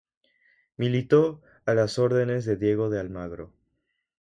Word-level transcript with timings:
Militó 0.77 1.43
a 1.63 1.75
las 1.75 1.99
órdenes 1.99 2.43
de 2.45 2.57
Diego 2.57 2.89
de 2.89 2.99
Almagro. 2.99 3.53